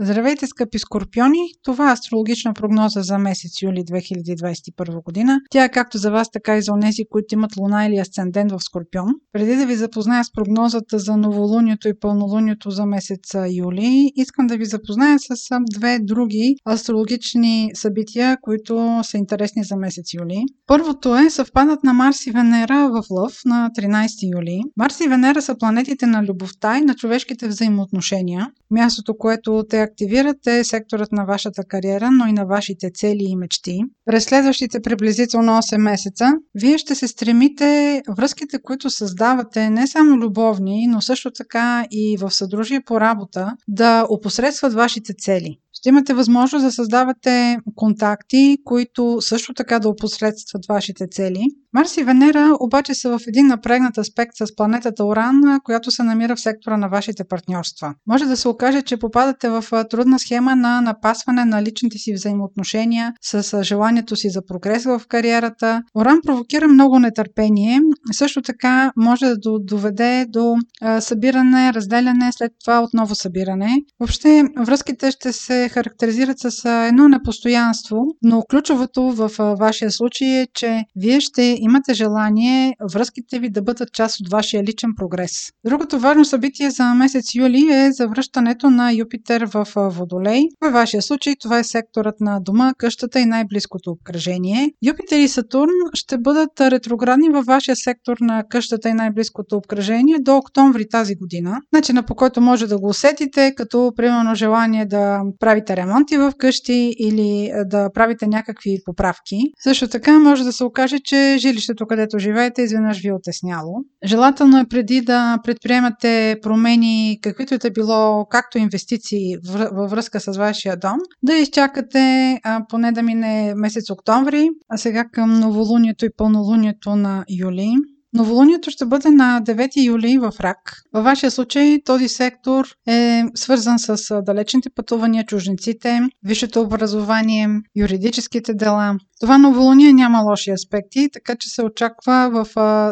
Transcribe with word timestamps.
Здравейте, 0.00 0.46
скъпи 0.46 0.78
скорпиони! 0.78 1.38
Това 1.62 1.90
е 1.90 1.92
астрологична 1.92 2.54
прогноза 2.54 3.02
за 3.02 3.18
месец 3.18 3.62
юли 3.62 3.84
2021 3.84 5.02
година. 5.02 5.40
Тя 5.50 5.64
е 5.64 5.70
както 5.70 5.98
за 5.98 6.10
вас, 6.10 6.30
така 6.30 6.56
и 6.56 6.62
за 6.62 6.72
онези, 6.72 7.02
които 7.10 7.34
имат 7.34 7.56
луна 7.56 7.86
или 7.86 7.98
асцендент 7.98 8.52
в 8.52 8.60
скорпион. 8.60 9.08
Преди 9.32 9.56
да 9.56 9.66
ви 9.66 9.76
запозная 9.76 10.24
с 10.24 10.32
прогнозата 10.32 10.98
за 10.98 11.16
новолунието 11.16 11.88
и 11.88 11.98
пълнолунието 12.00 12.70
за 12.70 12.86
месец 12.86 13.34
юли, 13.50 14.12
искам 14.16 14.46
да 14.46 14.56
ви 14.56 14.64
запозная 14.64 15.18
с 15.18 15.34
две 15.78 15.98
други 16.02 16.56
астрологични 16.70 17.70
събития, 17.74 18.36
които 18.42 19.00
са 19.02 19.18
интересни 19.18 19.64
за 19.64 19.76
месец 19.76 20.14
юли. 20.14 20.42
Първото 20.66 21.16
е 21.16 21.30
съвпадът 21.30 21.84
на 21.84 21.92
Марс 21.92 22.26
и 22.26 22.30
Венера 22.30 22.90
в 22.90 23.10
Лъв 23.10 23.32
на 23.44 23.70
13 23.78 24.38
юли. 24.38 24.60
Марс 24.76 25.00
и 25.00 25.08
Венера 25.08 25.42
са 25.42 25.58
планетите 25.58 26.06
на 26.06 26.22
любовта 26.24 26.78
и 26.78 26.80
на 26.80 26.94
човешките 26.94 27.48
взаимоотношения. 27.48 28.50
Мястото, 28.70 29.16
което 29.16 29.64
те 29.70 29.80
активират 29.80 30.46
е 30.46 30.64
секторът 30.64 31.12
на 31.12 31.24
вашата 31.24 31.64
кариера, 31.64 32.10
но 32.10 32.26
и 32.26 32.32
на 32.32 32.46
вашите 32.46 32.90
цели 32.94 33.24
и 33.24 33.36
мечти. 33.36 33.80
През 34.04 34.24
следващите 34.24 34.82
приблизително 34.82 35.52
8 35.52 35.76
месеца, 35.76 36.32
вие 36.54 36.78
ще 36.78 36.94
се 36.94 37.08
стремите 37.08 38.02
връзките, 38.16 38.62
които 38.62 38.90
създавате, 38.90 39.70
не 39.70 39.86
само 39.86 40.16
любовни, 40.16 40.86
но 40.86 41.00
също 41.00 41.30
така 41.30 41.86
и 41.90 42.16
в 42.20 42.30
съдружие 42.30 42.80
по 42.80 43.00
работа, 43.00 43.52
да 43.68 44.06
опосредстват 44.10 44.74
вашите 44.74 45.14
цели 45.18 45.58
ще 45.74 45.88
имате 45.88 46.14
възможност 46.14 46.64
да 46.64 46.72
създавате 46.72 47.58
контакти, 47.74 48.58
които 48.64 49.18
също 49.20 49.54
така 49.54 49.78
да 49.78 49.88
опосредстват 49.88 50.66
вашите 50.68 51.06
цели. 51.10 51.44
Марс 51.72 51.96
и 51.96 52.04
Венера 52.04 52.56
обаче 52.60 52.94
са 52.94 53.18
в 53.18 53.20
един 53.28 53.46
напрегнат 53.46 53.98
аспект 53.98 54.32
с 54.36 54.56
планетата 54.56 55.04
Оран, 55.04 55.60
която 55.64 55.90
се 55.90 56.02
намира 56.02 56.36
в 56.36 56.40
сектора 56.40 56.76
на 56.76 56.88
вашите 56.88 57.24
партньорства. 57.24 57.94
Може 58.06 58.24
да 58.24 58.36
се 58.36 58.48
окаже, 58.48 58.82
че 58.82 58.96
попадате 58.96 59.48
в 59.48 59.64
трудна 59.90 60.18
схема 60.18 60.56
на 60.56 60.80
напасване 60.80 61.44
на 61.44 61.62
личните 61.62 61.98
си 61.98 62.14
взаимоотношения 62.14 63.12
с 63.22 63.62
желанието 63.62 64.16
си 64.16 64.30
за 64.30 64.46
прогрес 64.46 64.84
в 64.84 65.02
кариерата. 65.08 65.82
Оран 65.96 66.20
провокира 66.26 66.68
много 66.68 66.98
нетърпение. 66.98 67.80
Също 68.12 68.42
така 68.42 68.92
може 68.96 69.26
да 69.26 69.58
доведе 69.60 70.26
до 70.28 70.56
събиране, 71.00 71.72
разделяне, 71.72 72.32
след 72.32 72.52
това 72.64 72.82
отново 72.82 73.14
събиране. 73.14 73.76
Въобще 74.00 74.44
връзките 74.58 75.10
ще 75.10 75.32
се 75.32 75.63
характеризират 75.68 76.38
с 76.38 76.64
едно 76.88 77.08
непостоянство, 77.08 78.06
но 78.22 78.42
ключовото 78.50 79.02
в 79.02 79.30
вашия 79.60 79.90
случай 79.90 80.28
е, 80.28 80.46
че 80.54 80.84
вие 80.96 81.20
ще 81.20 81.56
имате 81.60 81.94
желание 81.94 82.74
връзките 82.92 83.38
ви 83.38 83.50
да 83.50 83.62
бъдат 83.62 83.92
част 83.92 84.20
от 84.20 84.28
вашия 84.28 84.64
личен 84.64 84.90
прогрес. 84.96 85.32
Другото 85.64 85.98
важно 85.98 86.24
събитие 86.24 86.70
за 86.70 86.94
месец 86.94 87.34
юли 87.34 87.68
е 87.72 87.92
завръщането 87.92 88.70
на 88.70 88.92
Юпитер 88.92 89.48
в 89.54 89.66
Водолей. 89.76 90.42
Във 90.60 90.72
вашия 90.72 91.02
случай 91.02 91.34
това 91.40 91.58
е 91.58 91.64
секторът 91.64 92.20
на 92.20 92.40
дома, 92.40 92.72
къщата 92.78 93.20
и 93.20 93.24
най-близкото 93.24 93.90
обкръжение. 93.90 94.70
Юпитер 94.86 95.18
и 95.18 95.28
Сатурн 95.28 95.70
ще 95.94 96.18
бъдат 96.18 96.60
ретроградни 96.60 97.28
във 97.28 97.44
вашия 97.44 97.76
сектор 97.76 98.16
на 98.20 98.44
къщата 98.48 98.88
и 98.88 98.92
най-близкото 98.92 99.56
обкръжение 99.56 100.18
до 100.20 100.36
октомври 100.36 100.88
тази 100.88 101.14
година. 101.14 101.60
Начина 101.72 102.02
по 102.02 102.14
който 102.14 102.40
може 102.40 102.66
да 102.66 102.78
го 102.78 102.88
усетите, 102.88 103.54
като 103.56 103.92
примерно 103.96 104.34
желание 104.34 104.86
да 104.86 105.20
правите 105.40 105.53
ремонти 105.70 106.16
в 106.16 106.32
къщи 106.38 106.94
или 106.98 107.52
да 107.66 107.90
правите 107.94 108.26
някакви 108.26 108.78
поправки. 108.84 109.38
Също 109.58 109.88
така 109.88 110.18
може 110.18 110.44
да 110.44 110.52
се 110.52 110.64
окаже, 110.64 110.98
че 111.04 111.36
жилището, 111.38 111.86
където 111.86 112.18
живеете, 112.18 112.62
изведнъж 112.62 113.00
ви 113.00 113.08
е 113.08 113.14
отесняло. 113.14 113.74
Желателно 114.04 114.58
е 114.58 114.68
преди 114.70 115.00
да 115.00 115.38
предприемате 115.44 116.36
промени, 116.42 117.18
каквито 117.22 117.54
и 117.54 117.58
да 117.58 117.70
било, 117.70 118.26
както 118.30 118.58
инвестиции 118.58 119.36
във 119.72 119.90
връзка 119.90 120.20
с 120.20 120.36
вашия 120.36 120.76
дом, 120.76 120.98
да 121.22 121.34
изчакате 121.36 122.38
поне 122.68 122.92
да 122.92 123.02
мине 123.02 123.54
месец 123.56 123.90
октомври, 123.90 124.48
а 124.68 124.76
сега 124.76 125.04
към 125.12 125.40
новолунието 125.40 126.04
и 126.04 126.16
пълнолунието 126.16 126.96
на 126.96 127.24
юли. 127.28 127.74
Новолунието 128.16 128.70
ще 128.70 128.86
бъде 128.86 129.10
на 129.10 129.42
9 129.44 129.84
юли 129.84 130.18
в 130.18 130.32
Рак. 130.40 130.82
Във 130.92 131.04
вашия 131.04 131.30
случай 131.30 131.78
този 131.84 132.08
сектор 132.08 132.66
е 132.88 133.22
свързан 133.34 133.78
с 133.78 134.22
далечните 134.22 134.70
пътувания, 134.70 135.24
чужниците, 135.24 136.00
висшето 136.24 136.60
образование, 136.60 137.48
юридическите 137.76 138.54
дела. 138.54 138.96
Това 139.20 139.38
новолуние 139.38 139.92
няма 139.92 140.22
лоши 140.22 140.50
аспекти, 140.50 141.08
така 141.12 141.36
че 141.36 141.48
се 141.48 141.62
очаква 141.62 142.30
в 142.32 142.48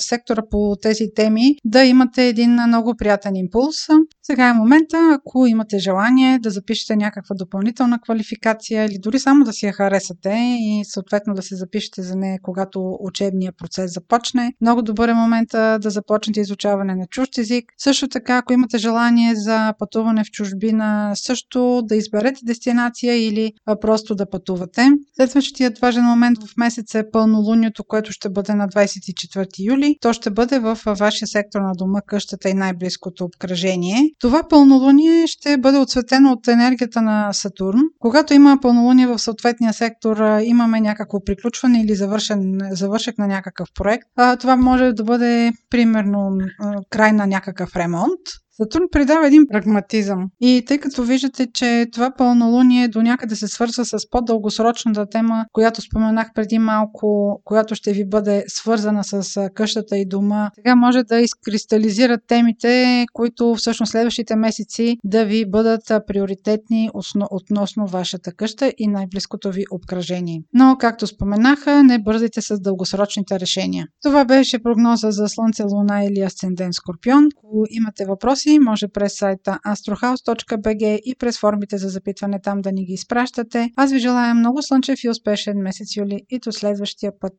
сектора 0.00 0.42
по 0.50 0.76
тези 0.82 1.04
теми 1.14 1.54
да 1.64 1.84
имате 1.84 2.28
един 2.28 2.52
много 2.52 2.94
приятен 2.96 3.36
импулс. 3.36 3.76
Сега 4.22 4.48
е 4.48 4.52
момента, 4.52 5.18
ако 5.18 5.46
имате 5.46 5.78
желание 5.78 6.38
да 6.38 6.50
запишете 6.50 6.96
някаква 6.96 7.34
допълнителна 7.38 8.00
квалификация 8.00 8.84
или 8.84 8.98
дори 8.98 9.18
само 9.18 9.44
да 9.44 9.52
си 9.52 9.66
я 9.66 9.72
харесате 9.72 10.56
и 10.60 10.82
съответно 10.84 11.34
да 11.34 11.42
се 11.42 11.56
запишете 11.56 12.02
за 12.02 12.16
нея, 12.16 12.38
когато 12.42 12.96
учебния 13.00 13.52
процес 13.58 13.94
започне. 13.94 14.52
Много 14.60 14.82
добър 14.82 15.05
е 15.08 15.14
момента 15.14 15.78
да 15.82 15.90
започнете 15.90 16.40
изучаване 16.40 16.94
на 16.94 17.06
чужд 17.06 17.38
език. 17.38 17.64
Също 17.78 18.08
така, 18.08 18.36
ако 18.36 18.52
имате 18.52 18.78
желание 18.78 19.34
за 19.34 19.74
пътуване 19.78 20.24
в 20.24 20.30
чужбина, 20.30 21.12
също 21.14 21.82
да 21.84 21.96
изберете 21.96 22.40
дестинация 22.44 23.28
или 23.28 23.52
просто 23.80 24.14
да 24.14 24.30
пътувате. 24.30 24.90
Следващият 25.16 25.78
важен 25.78 26.04
момент 26.04 26.38
в 26.44 26.56
месец 26.56 26.94
е 26.94 27.10
пълнолунието, 27.10 27.84
което 27.84 28.12
ще 28.12 28.28
бъде 28.28 28.54
на 28.54 28.68
24 28.68 29.46
юли. 29.58 29.96
То 30.00 30.12
ще 30.12 30.30
бъде 30.30 30.58
в 30.58 30.78
вашия 30.86 31.28
сектор 31.28 31.60
на 31.60 31.72
дома, 31.74 32.00
къщата 32.06 32.48
и 32.48 32.54
най-близкото 32.54 33.24
обкръжение. 33.24 34.10
Това 34.20 34.48
пълнолуние 34.48 35.26
ще 35.26 35.56
бъде 35.58 35.78
отсветено 35.78 36.32
от 36.32 36.48
енергията 36.48 37.02
на 37.02 37.32
Сатурн. 37.32 37.80
Когато 37.98 38.34
има 38.34 38.58
пълнолуние 38.62 39.06
в 39.06 39.18
съответния 39.18 39.72
сектор, 39.72 40.40
имаме 40.42 40.80
някакво 40.80 41.24
приключване 41.24 41.82
или 41.82 41.94
завършен, 41.94 42.58
завършек 42.70 43.18
на 43.18 43.26
някакъв 43.26 43.68
проект. 43.74 44.08
Това 44.40 44.56
може 44.56 44.92
да 44.96 45.04
бъде 45.04 45.52
примерно 45.70 46.38
край 46.90 47.12
на 47.12 47.26
някакъв 47.26 47.76
ремонт 47.76 48.20
Сатурн 48.62 48.84
придава 48.92 49.26
един 49.26 49.42
прагматизъм. 49.50 50.30
И 50.40 50.62
тъй 50.66 50.78
като 50.78 51.02
виждате, 51.02 51.46
че 51.54 51.86
това 51.92 52.10
пълнолуние 52.18 52.88
до 52.88 53.02
някъде 53.02 53.36
се 53.36 53.48
свързва 53.48 53.84
с 53.84 54.10
по-дългосрочната 54.10 55.06
тема, 55.06 55.44
която 55.52 55.82
споменах 55.82 56.28
преди 56.34 56.58
малко, 56.58 57.40
която 57.44 57.74
ще 57.74 57.92
ви 57.92 58.08
бъде 58.08 58.44
свързана 58.48 59.04
с 59.04 59.48
къщата 59.54 59.96
и 59.98 60.06
дома, 60.06 60.50
сега 60.54 60.76
може 60.76 61.02
да 61.02 61.20
изкристализират 61.20 62.20
темите, 62.28 63.04
които 63.12 63.54
всъщност 63.54 63.92
следващите 63.92 64.36
месеци 64.36 64.96
да 65.04 65.24
ви 65.24 65.50
бъдат 65.50 65.82
приоритетни 66.06 66.90
относно 67.30 67.86
вашата 67.86 68.32
къща 68.32 68.72
и 68.78 68.86
най-близкото 68.86 69.50
ви 69.50 69.64
обкръжение. 69.70 70.42
Но, 70.52 70.76
както 70.80 71.06
споменаха, 71.06 71.82
не 71.82 72.02
бързайте 72.02 72.42
с 72.42 72.60
дългосрочните 72.60 73.40
решения. 73.40 73.86
Това 74.02 74.24
беше 74.24 74.62
прогноза 74.62 75.10
за 75.10 75.28
Слънце, 75.28 75.62
Луна 75.62 76.04
или 76.04 76.20
Асцендент 76.20 76.74
Скорпион. 76.74 77.28
Ако 77.36 77.64
имате 77.70 78.04
въпроси, 78.04 78.45
въпроси, 78.46 78.58
може 78.58 78.88
през 78.88 79.18
сайта 79.18 79.58
astrohouse.bg 79.66 81.00
и 81.04 81.14
през 81.18 81.40
формите 81.40 81.78
за 81.78 81.88
запитване 81.88 82.40
там 82.42 82.60
да 82.60 82.72
ни 82.72 82.84
ги 82.84 82.92
изпращате. 82.92 83.70
Аз 83.76 83.92
ви 83.92 83.98
желая 83.98 84.34
много 84.34 84.62
слънчев 84.62 85.04
и 85.04 85.08
успешен 85.08 85.58
месец 85.58 85.96
юли 85.96 86.20
и 86.30 86.38
до 86.38 86.52
следващия 86.52 87.12
път. 87.20 87.32